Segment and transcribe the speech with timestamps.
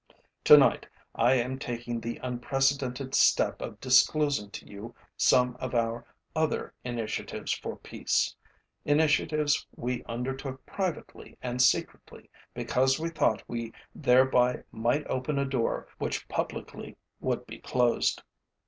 [0.43, 6.03] Tonight, I am taking the unprecedented step of disclosing to you some of our
[6.35, 8.35] other initiatives for peace,
[8.83, 15.87] initiatives we undertook privately and secretly because we thought we thereby might open a door
[15.99, 18.23] which publicly would be closed.